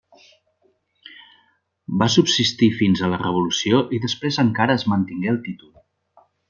Va 2.03 2.09
subsistir 2.15 2.71
fins 2.81 3.05
a 3.09 3.13
la 3.15 3.21
revolució 3.27 3.85
i 3.99 4.03
després 4.09 4.45
encara 4.49 4.81
es 4.81 4.91
mantingué 4.95 5.35
el 5.37 5.43
títol. 5.49 5.81